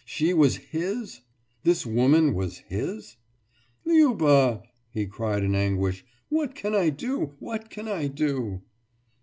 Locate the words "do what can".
6.88-7.86